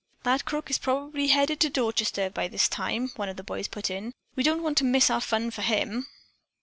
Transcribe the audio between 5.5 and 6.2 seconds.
for him."